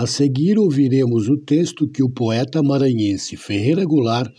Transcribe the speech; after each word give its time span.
A 0.00 0.06
seguir 0.06 0.58
ouviremos 0.58 1.28
o 1.28 1.36
texto 1.36 1.86
que 1.86 2.02
o 2.02 2.08
poeta 2.08 2.62
maranhense 2.62 3.36
Ferreira 3.36 3.84
Goulart 3.84 4.32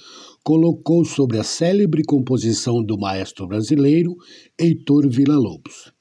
colocou 0.44 1.06
sobre 1.06 1.38
a 1.38 1.44
célebre 1.44 2.02
composição 2.04 2.84
do 2.84 2.98
maestro 2.98 3.48
brasileiro 3.48 4.16
Heitor 4.60 5.08
Villa-Lobos. 5.08 5.94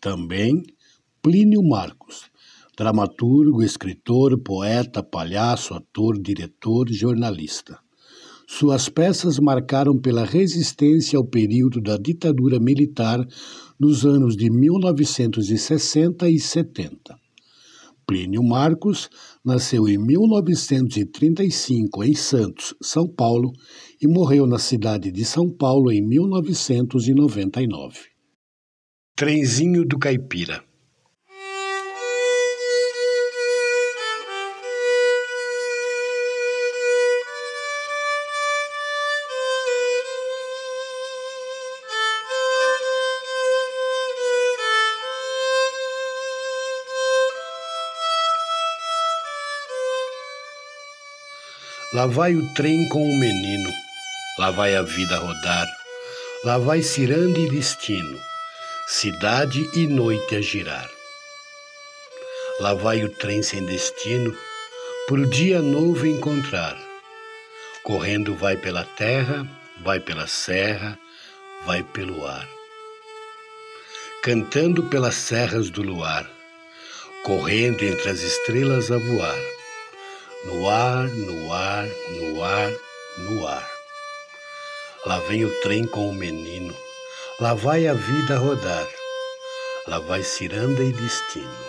Também 0.00 0.62
Plínio 1.20 1.64
Marcos, 1.64 2.30
dramaturgo, 2.78 3.60
escritor, 3.60 4.40
poeta, 4.40 5.02
palhaço, 5.02 5.74
ator, 5.74 6.16
diretor, 6.22 6.86
jornalista. 6.88 7.80
Suas 8.46 8.88
peças 8.88 9.40
marcaram 9.40 9.98
pela 9.98 10.24
resistência 10.24 11.18
ao 11.18 11.26
período 11.26 11.80
da 11.80 11.96
ditadura 11.96 12.60
militar 12.60 13.26
nos 13.80 14.06
anos 14.06 14.36
de 14.36 14.48
1960 14.48 16.30
e 16.30 16.38
70. 16.38 17.25
Plínio 18.06 18.42
Marcos 18.42 19.10
nasceu 19.44 19.86
em 19.88 19.98
1935 19.98 22.04
em 22.04 22.14
Santos, 22.14 22.74
São 22.80 23.08
Paulo, 23.08 23.52
e 24.00 24.06
morreu 24.06 24.46
na 24.46 24.58
cidade 24.58 25.10
de 25.10 25.24
São 25.24 25.50
Paulo 25.50 25.90
em 25.90 26.00
1999. 26.00 27.98
Trenzinho 29.16 29.84
do 29.84 29.98
Caipira 29.98 30.62
Lá 51.92 52.04
vai 52.04 52.34
o 52.34 52.52
trem 52.52 52.88
com 52.88 53.00
o 53.00 53.16
menino, 53.16 53.70
lá 54.40 54.50
vai 54.50 54.74
a 54.74 54.82
vida 54.82 55.18
rodar, 55.18 55.68
lá 56.42 56.58
vai 56.58 56.82
ciranda 56.82 57.38
e 57.38 57.48
destino, 57.48 58.20
cidade 58.88 59.70
e 59.72 59.86
noite 59.86 60.34
a 60.34 60.40
girar. 60.40 60.90
Lá 62.58 62.74
vai 62.74 63.04
o 63.04 63.08
trem 63.08 63.40
sem 63.40 63.64
destino, 63.66 64.36
por 65.06 65.24
dia 65.26 65.62
novo 65.62 66.04
encontrar. 66.08 66.76
Correndo 67.84 68.34
vai 68.34 68.56
pela 68.56 68.82
terra, 68.82 69.46
vai 69.80 70.00
pela 70.00 70.26
serra, 70.26 70.98
vai 71.64 71.84
pelo 71.84 72.26
ar. 72.26 72.48
Cantando 74.24 74.82
pelas 74.82 75.14
serras 75.14 75.70
do 75.70 75.82
luar, 75.82 76.28
correndo 77.22 77.84
entre 77.84 78.08
as 78.10 78.22
estrelas 78.22 78.90
a 78.90 78.98
voar 78.98 79.55
no 80.46 80.68
ar, 80.68 81.08
no 81.08 81.52
ar, 81.52 81.88
no 82.08 82.42
ar, 82.44 82.72
no 83.18 83.46
ar. 83.48 83.70
Lá 85.04 85.18
vem 85.20 85.44
o 85.44 85.60
trem 85.60 85.84
com 85.88 86.08
o 86.08 86.14
menino, 86.14 86.74
lá 87.40 87.52
vai 87.52 87.88
a 87.88 87.94
vida 87.94 88.38
rodar, 88.38 88.86
lá 89.88 89.98
vai 89.98 90.22
ciranda 90.22 90.82
e 90.84 90.92
destino. 90.92 91.66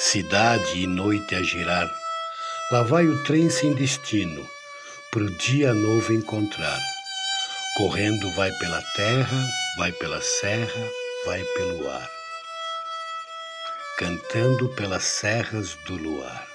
Cidade 0.00 0.82
e 0.82 0.86
noite 0.88 1.34
a 1.36 1.42
girar, 1.42 1.88
lá 2.72 2.82
vai 2.82 3.06
o 3.06 3.24
trem 3.24 3.48
sem 3.48 3.72
destino, 3.72 4.44
pro 5.12 5.30
dia 5.38 5.72
novo 5.72 6.12
encontrar. 6.12 6.80
Correndo 7.76 8.34
vai 8.34 8.50
pela 8.58 8.82
terra, 8.96 9.46
vai 9.78 9.92
pela 9.92 10.20
serra, 10.20 10.90
vai 11.24 11.42
pelo 11.56 11.88
ar. 11.88 12.10
Cantando 13.96 14.68
pelas 14.70 15.04
serras 15.04 15.74
do 15.86 15.94
luar. 15.96 16.51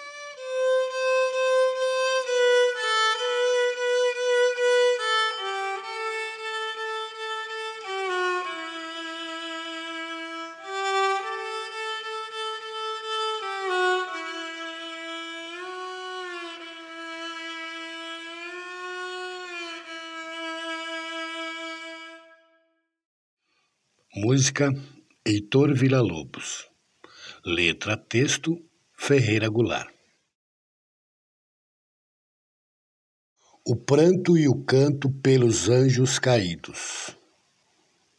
Música 24.20 24.74
Heitor 25.24 25.76
Villa-Lobos. 25.76 26.68
Letra 27.46 27.96
texto 27.96 28.60
Ferreira 28.92 29.48
Goulart. 29.48 29.94
O 33.64 33.76
pranto 33.76 34.36
e 34.36 34.48
o 34.48 34.66
canto 34.66 35.12
pelos 35.22 35.70
anjos 35.70 36.18
caídos. 36.18 37.16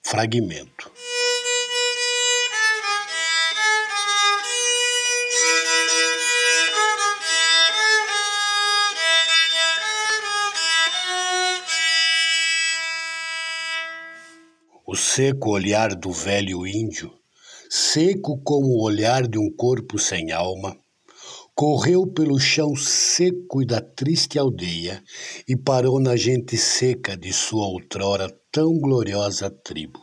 Fragmento. 0.06 0.88
O 14.90 14.96
seco 14.96 15.50
olhar 15.50 15.94
do 15.94 16.10
velho 16.10 16.66
índio, 16.66 17.12
seco 17.68 18.40
como 18.42 18.68
o 18.68 18.82
olhar 18.82 19.28
de 19.28 19.38
um 19.38 19.54
corpo 19.54 19.98
sem 19.98 20.32
alma, 20.32 20.74
correu 21.54 22.06
pelo 22.06 22.40
chão 22.40 22.74
seco 22.74 23.60
e 23.60 23.66
da 23.66 23.82
triste 23.82 24.38
aldeia 24.38 25.04
e 25.46 25.54
parou 25.54 26.00
na 26.00 26.16
gente 26.16 26.56
seca 26.56 27.18
de 27.18 27.34
sua 27.34 27.66
outrora 27.66 28.34
tão 28.50 28.78
gloriosa 28.78 29.50
tribo. 29.50 30.00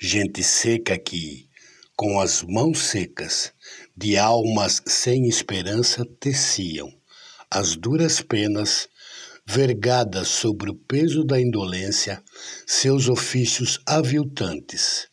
Gente 0.00 0.42
seca 0.42 0.98
que, 0.98 1.48
com 1.94 2.18
as 2.18 2.42
mãos 2.42 2.80
secas, 2.80 3.52
de 3.96 4.16
almas 4.16 4.82
sem 4.84 5.28
esperança, 5.28 6.04
teciam 6.18 6.92
as 7.48 7.76
duras 7.76 8.20
penas 8.20 8.88
vergadas 9.46 10.28
sobre 10.28 10.70
o 10.70 10.74
peso 10.74 11.24
da 11.24 11.40
indolência, 11.40 12.22
seus 12.66 13.08
ofícios 13.08 13.80
aviltantes, 13.86 15.08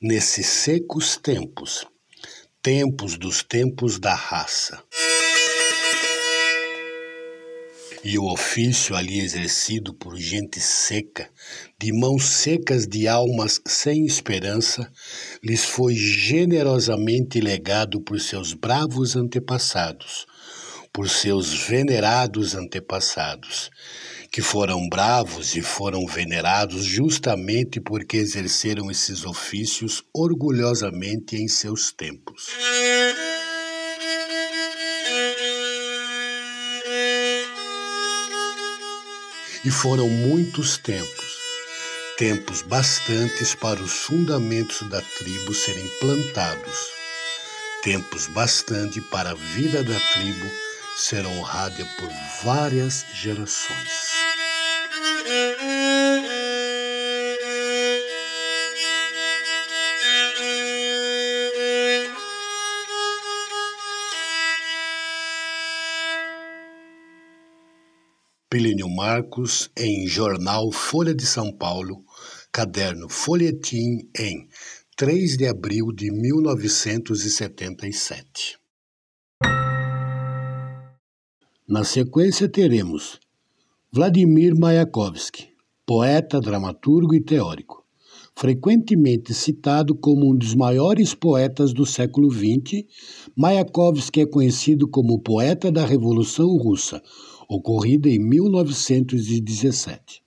nesses 0.00 0.46
secos 0.46 1.16
tempos, 1.16 1.86
tempos 2.62 3.16
dos 3.18 3.42
tempos 3.42 3.98
da 3.98 4.14
raça. 4.14 4.82
E 8.04 8.18
o 8.18 8.24
ofício 8.24 8.96
ali 8.96 9.20
exercido 9.20 9.94
por 9.94 10.16
gente 10.16 10.58
seca, 10.58 11.30
de 11.78 11.92
mãos 11.92 12.24
secas 12.24 12.84
de 12.84 13.06
almas 13.06 13.60
sem 13.64 14.04
esperança, 14.04 14.90
lhes 15.42 15.64
foi 15.64 15.94
generosamente 15.94 17.40
legado 17.40 18.00
por 18.00 18.20
seus 18.20 18.54
bravos 18.54 19.14
antepassados, 19.14 20.26
por 20.92 21.08
seus 21.08 21.54
venerados 21.54 22.54
antepassados, 22.54 23.70
que 24.30 24.42
foram 24.42 24.88
bravos 24.88 25.56
e 25.56 25.62
foram 25.62 26.06
venerados 26.06 26.84
justamente 26.84 27.80
porque 27.80 28.18
exerceram 28.18 28.90
esses 28.90 29.24
ofícios 29.24 30.04
orgulhosamente 30.12 31.36
em 31.36 31.48
seus 31.48 31.92
tempos. 31.92 32.48
E 39.64 39.70
foram 39.70 40.08
muitos 40.08 40.76
tempos, 40.76 41.36
tempos 42.18 42.62
bastantes 42.62 43.54
para 43.54 43.80
os 43.80 43.92
fundamentos 43.92 44.86
da 44.90 45.00
tribo 45.00 45.54
serem 45.54 45.86
plantados, 46.00 46.88
tempos 47.82 48.26
bastante 48.26 49.00
para 49.00 49.30
a 49.30 49.34
vida 49.34 49.84
da 49.84 49.98
tribo 50.12 50.61
ser 50.96 51.26
honrada 51.26 51.84
por 51.98 52.08
várias 52.42 53.04
gerações. 53.14 54.12
Plínio 68.48 68.88
Marcos 68.88 69.70
em 69.76 70.06
Jornal 70.06 70.70
Folha 70.70 71.14
de 71.14 71.24
São 71.24 71.50
Paulo, 71.50 72.04
caderno 72.52 73.08
Folhetim 73.08 74.10
em 74.14 74.46
3 74.94 75.38
de 75.38 75.48
abril 75.48 75.90
de 75.90 76.10
1977. 76.10 78.61
Na 81.72 81.84
sequência 81.84 82.48
teremos 82.50 83.18
Vladimir 83.90 84.54
Mayakovsky, 84.54 85.48
poeta, 85.86 86.38
dramaturgo 86.38 87.14
e 87.14 87.24
teórico, 87.24 87.82
frequentemente 88.36 89.32
citado 89.32 89.94
como 89.94 90.30
um 90.30 90.36
dos 90.36 90.54
maiores 90.54 91.14
poetas 91.14 91.72
do 91.72 91.86
século 91.86 92.30
XX, 92.30 92.84
Mayakovsky 93.34 94.20
é 94.20 94.26
conhecido 94.26 94.86
como 94.86 95.22
poeta 95.22 95.72
da 95.72 95.86
Revolução 95.86 96.54
Russa, 96.58 97.02
ocorrida 97.48 98.10
em 98.10 98.18
1917. 98.18 100.22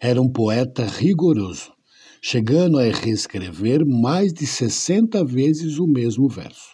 Era 0.00 0.20
um 0.20 0.28
poeta 0.28 0.84
rigoroso, 0.84 1.72
chegando 2.20 2.80
a 2.80 2.82
reescrever 2.82 3.86
mais 3.86 4.32
de 4.32 4.44
60 4.44 5.24
vezes 5.24 5.78
o 5.78 5.86
mesmo 5.86 6.28
verso. 6.28 6.73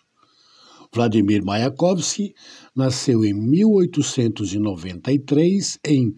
Vladimir 0.92 1.44
Mayakovsky 1.44 2.34
nasceu 2.74 3.24
em 3.24 3.32
1893 3.32 5.78
em 5.84 6.16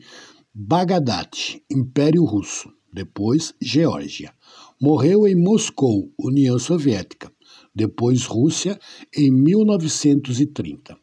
Bagdad, 0.55 1.61
Império 1.70 2.25
Russo, 2.25 2.73
depois 2.93 3.55
Geórgia. 3.61 4.32
Morreu 4.81 5.26
em 5.26 5.35
Moscou, 5.35 6.11
União 6.19 6.59
Soviética, 6.59 7.31
depois 7.75 8.25
Rússia, 8.25 8.79
em 9.17 9.31
1930. 9.31 10.97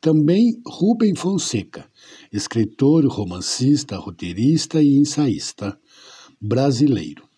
Também 0.00 0.60
Rubem 0.66 1.14
Fonseca, 1.14 1.88
escritor, 2.32 3.06
romancista, 3.06 3.96
roteirista 3.96 4.82
e 4.82 4.96
ensaísta 4.96 5.78
brasileiro. 6.40 7.29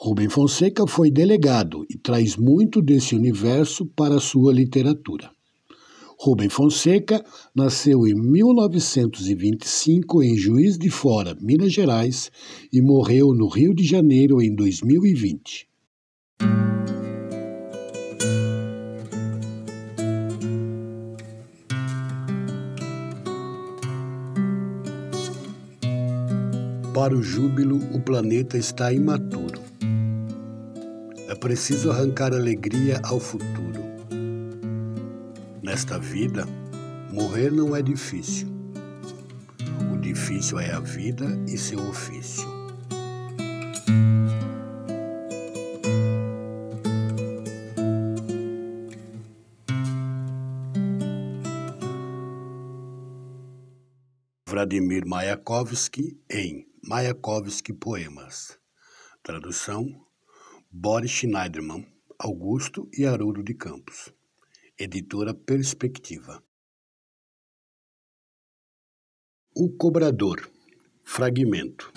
Rubem 0.00 0.28
Fonseca 0.28 0.86
foi 0.86 1.10
delegado 1.10 1.84
e 1.90 1.98
traz 1.98 2.36
muito 2.36 2.80
desse 2.80 3.16
universo 3.16 3.84
para 3.84 4.20
sua 4.20 4.52
literatura. 4.52 5.28
Rubem 6.16 6.48
Fonseca 6.48 7.20
nasceu 7.52 8.06
em 8.06 8.14
1925 8.14 10.22
em 10.22 10.36
Juiz 10.36 10.78
de 10.78 10.88
Fora, 10.88 11.36
Minas 11.40 11.72
Gerais, 11.72 12.30
e 12.72 12.80
morreu 12.80 13.34
no 13.34 13.48
Rio 13.48 13.74
de 13.74 13.84
Janeiro 13.84 14.40
em 14.40 14.54
2020. 14.54 15.66
Para 26.94 27.16
o 27.16 27.22
júbilo, 27.22 27.78
o 27.92 28.00
planeta 28.00 28.56
está 28.56 28.92
imaturo. 28.92 29.47
Preciso 31.40 31.92
arrancar 31.92 32.34
alegria 32.34 33.00
ao 33.04 33.20
futuro. 33.20 33.80
Nesta 35.62 35.96
vida, 35.96 36.44
morrer 37.12 37.52
não 37.52 37.76
é 37.76 37.80
difícil. 37.80 38.48
O 39.92 39.96
difícil 39.98 40.58
é 40.58 40.72
a 40.72 40.80
vida 40.80 41.26
e 41.46 41.56
seu 41.56 41.78
ofício. 41.88 42.48
Vladimir 54.48 55.06
Mayakovsky 55.06 56.20
em 56.28 56.66
Mayakovsky 56.82 57.72
Poemas. 57.72 58.58
Tradução: 59.22 60.07
Boris 60.70 61.10
Schneiderman, 61.10 61.86
Augusto 62.18 62.90
e 62.92 63.06
Haroldo 63.06 63.42
de 63.42 63.54
Campos. 63.54 64.12
Editora 64.78 65.32
Perspectiva. 65.32 66.44
O 69.56 69.70
Cobrador. 69.70 70.46
Fragmento. 71.02 71.90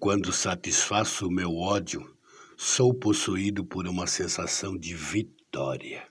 Quando 0.00 0.32
satisfaço 0.32 1.28
o 1.28 1.30
meu 1.30 1.54
ódio, 1.54 2.16
sou 2.56 2.92
possuído 2.92 3.64
por 3.64 3.86
uma 3.86 4.08
sensação 4.08 4.76
de 4.76 4.94
vitória, 4.94 6.08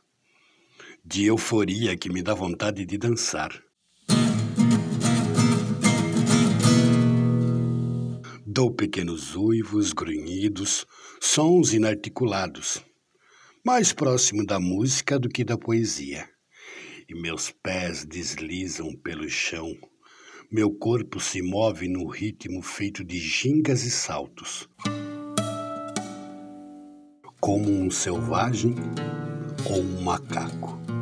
de 1.05 1.25
euforia 1.25 1.95
que 1.95 2.09
me 2.09 2.23
dá 2.23 2.33
vontade 2.33 2.85
de 2.85 2.97
dançar. 2.97 3.61
Dou 8.45 8.73
pequenos 8.73 9.35
uivos, 9.35 9.93
grunhidos, 9.93 10.85
sons 11.21 11.74
inarticulados, 11.74 12.81
mais 13.63 13.93
próximo 13.93 14.45
da 14.45 14.59
música 14.59 15.19
do 15.19 15.29
que 15.29 15.43
da 15.43 15.57
poesia. 15.57 16.27
E 17.07 17.13
meus 17.13 17.51
pés 17.51 18.03
deslizam 18.05 18.91
pelo 19.03 19.29
chão, 19.29 19.71
meu 20.51 20.71
corpo 20.71 21.19
se 21.19 21.41
move 21.41 21.88
no 21.88 22.07
ritmo 22.07 22.62
feito 22.62 23.03
de 23.03 23.19
gingas 23.19 23.83
e 23.83 23.91
saltos 23.91 24.67
como 27.45 27.69
um 27.69 27.91
selvagem 27.91 28.74
ou 29.69 29.79
um 29.79 30.01
macaco. 30.01 30.94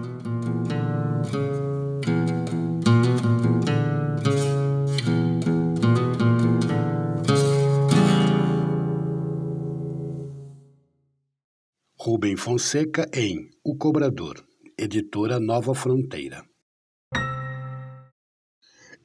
Rubem 12.05 12.35
Fonseca 12.35 13.09
em 13.13 13.49
O 13.63 13.77
Cobrador, 13.77 14.35
editora 14.77 15.39
Nova 15.39 15.73
Fronteira. 15.73 16.43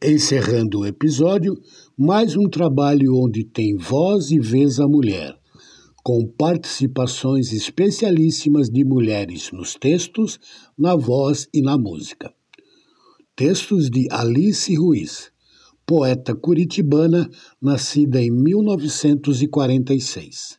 Encerrando 0.03 0.81
o 0.81 0.87
episódio, 0.87 1.55
mais 1.97 2.35
um 2.35 2.49
trabalho 2.49 3.15
onde 3.15 3.45
tem 3.45 3.77
voz 3.77 4.33
e 4.33 4.41
vez 4.41 4.81
a 4.81 4.89
mulher 4.89 5.39
com 6.03 6.27
participações 6.27 7.53
especialíssimas 7.53 8.69
de 8.69 8.85
mulheres 8.85 9.53
nos 9.53 9.77
textos, 9.77 10.41
na 10.77 10.97
voz 10.97 11.47
e 11.55 11.63
na 11.63 11.79
música. 11.79 12.35
Textos 13.37 13.89
de 13.89 14.09
Alice 14.11 14.75
Ruiz, 14.75 15.31
poeta 15.87 16.35
curitibana 16.35 17.31
nascida 17.63 18.21
em 18.21 18.33
1946. 18.33 20.59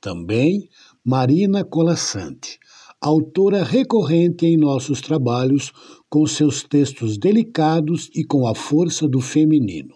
Também 0.00 0.68
Marina 1.04 1.64
Colassante, 1.64 2.58
autora 3.00 3.62
recorrente 3.62 4.46
em 4.46 4.56
nossos 4.56 5.00
trabalhos 5.00 5.72
com 6.08 6.26
seus 6.26 6.62
textos 6.62 7.16
delicados 7.16 8.10
e 8.14 8.24
com 8.24 8.46
a 8.46 8.54
força 8.54 9.08
do 9.08 9.20
feminino. 9.20 9.94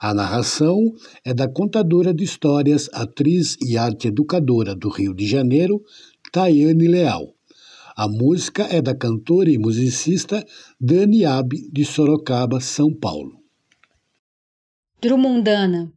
A 0.00 0.14
narração 0.14 0.78
é 1.24 1.34
da 1.34 1.46
contadora 1.46 2.12
de 2.12 2.24
histórias, 2.24 2.88
atriz 2.92 3.56
e 3.60 3.76
arte 3.76 4.08
educadora 4.08 4.74
do 4.74 4.88
Rio 4.88 5.14
de 5.14 5.26
Janeiro, 5.26 5.82
Tayane 6.32 6.88
Leal. 6.88 7.34
A 7.96 8.08
música 8.08 8.62
é 8.62 8.80
da 8.80 8.94
cantora 8.94 9.50
e 9.50 9.58
musicista 9.58 10.44
Dani 10.80 11.24
Abe, 11.26 11.68
de 11.70 11.84
Sorocaba, 11.84 12.60
São 12.60 12.94
Paulo. 12.94 13.32
Drumundana 15.02 15.92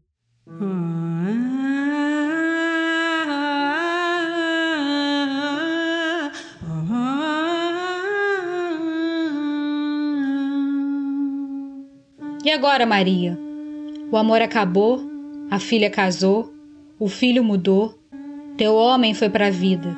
E 12.43 12.51
agora, 12.51 12.85
Maria? 12.85 13.39
O 14.11 14.17
amor 14.17 14.41
acabou, 14.41 15.01
a 15.49 15.59
filha 15.59 15.89
casou, 15.89 16.53
o 16.99 17.07
filho 17.07 17.41
mudou, 17.41 17.97
teu 18.57 18.75
homem 18.75 19.13
foi 19.13 19.29
para 19.29 19.47
a 19.47 19.49
vida. 19.49 19.95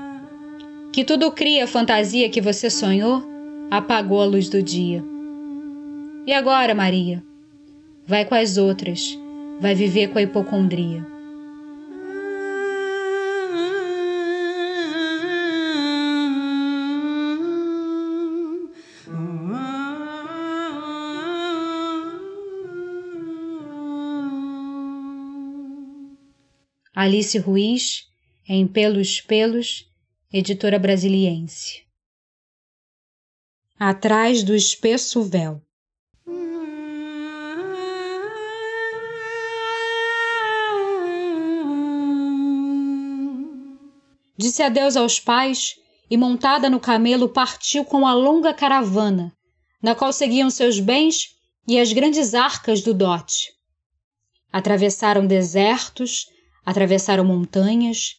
Que 0.93 1.03
tudo 1.03 1.31
cria 1.31 1.63
a 1.63 1.67
fantasia 1.67 2.29
que 2.29 2.39
você 2.39 2.69
sonhou, 2.69 3.23
apagou 3.71 4.21
a 4.21 4.25
luz 4.25 4.47
do 4.47 4.61
dia. 4.61 5.03
E 6.27 6.33
agora, 6.33 6.75
Maria? 6.75 7.23
Vai 8.05 8.25
com 8.25 8.35
as 8.35 8.57
outras, 8.57 9.17
vai 9.59 9.73
viver 9.73 10.09
com 10.09 10.19
a 10.19 10.21
hipocondria. 10.21 11.14
Alice 26.97 27.37
Ruiz, 27.39 28.07
em 28.47 28.65
Pelos 28.65 29.19
Pelos, 29.19 29.85
editora 30.31 30.79
brasiliense. 30.79 31.83
Atrás 33.77 34.43
do 34.43 34.55
espesso 34.55 35.21
véu. 35.21 35.61
Disse 44.37 44.63
adeus 44.63 44.95
aos 44.95 45.19
pais 45.19 45.75
e, 46.09 46.15
montada 46.15 46.69
no 46.69 46.79
camelo, 46.79 47.27
partiu 47.27 47.83
com 47.83 48.07
a 48.07 48.13
longa 48.13 48.53
caravana, 48.53 49.33
na 49.81 49.93
qual 49.93 50.13
seguiam 50.13 50.49
seus 50.49 50.79
bens 50.79 51.35
e 51.67 51.77
as 51.77 51.91
grandes 51.91 52.33
arcas 52.33 52.81
do 52.81 52.93
dote. 52.93 53.53
Atravessaram 54.49 55.27
desertos, 55.27 56.33
atravessaram 56.65 57.23
montanhas. 57.23 58.15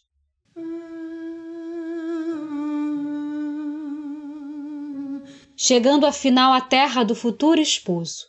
Chegando 5.56 6.06
afinal 6.06 6.52
à 6.52 6.60
terra 6.60 7.02
do 7.02 7.14
futuro 7.14 7.60
esposo. 7.60 8.26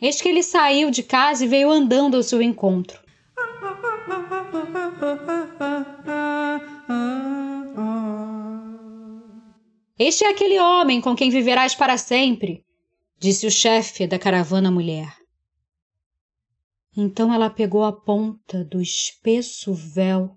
Eis 0.00 0.20
que 0.20 0.28
ele 0.28 0.42
saiu 0.42 0.90
de 0.90 1.02
casa 1.02 1.44
e 1.44 1.48
veio 1.48 1.70
andando 1.70 2.16
ao 2.16 2.22
seu 2.22 2.42
encontro. 2.42 3.00
Este 9.98 10.24
é 10.24 10.28
aquele 10.28 10.60
homem 10.60 11.00
com 11.00 11.16
quem 11.16 11.28
viverás 11.28 11.74
para 11.74 11.98
sempre, 11.98 12.64
disse 13.18 13.46
o 13.46 13.50
chefe 13.50 14.06
da 14.06 14.18
caravana 14.18 14.70
mulher. 14.70 15.17
Então 17.00 17.32
ela 17.32 17.48
pegou 17.48 17.84
a 17.84 17.92
ponta 17.92 18.64
do 18.64 18.82
espesso 18.82 19.72
véu 19.72 20.36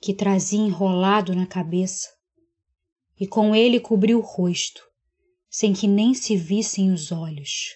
que 0.00 0.14
trazia 0.14 0.60
enrolado 0.60 1.34
na 1.34 1.48
cabeça 1.48 2.08
e 3.18 3.26
com 3.26 3.56
ele 3.56 3.80
cobriu 3.80 4.20
o 4.20 4.22
rosto, 4.22 4.80
sem 5.50 5.72
que 5.72 5.88
nem 5.88 6.14
se 6.14 6.36
vissem 6.36 6.92
os 6.92 7.10
olhos. 7.10 7.74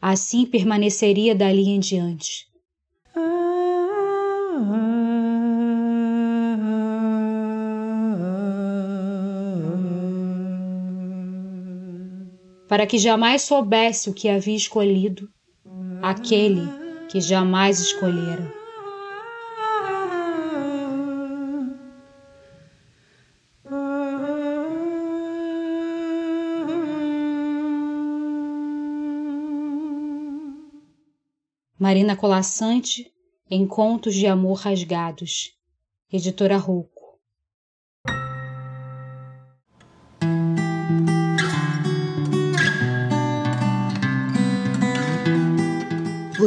Assim 0.00 0.46
permaneceria 0.46 1.34
dali 1.34 1.68
em 1.68 1.78
diante. 1.78 2.46
Para 12.66 12.86
que 12.86 12.96
jamais 12.96 13.42
soubesse 13.42 14.08
o 14.08 14.14
que 14.14 14.30
havia 14.30 14.56
escolhido 14.56 15.28
aquele 16.02 16.85
que 17.08 17.20
jamais 17.20 17.80
escolhera. 17.80 18.52
Marina 31.78 32.16
Colassante, 32.16 33.12
em 33.48 33.64
Contos 33.64 34.14
de 34.14 34.26
Amor 34.26 34.58
Rasgados, 34.58 35.56
editora 36.10 36.56
Rouco. 36.56 36.95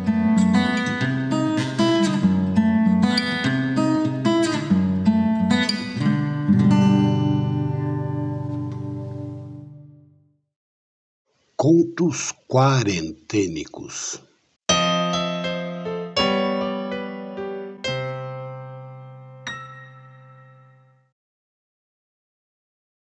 Contos 11.56 12.34
Quarentênicos 12.49 14.20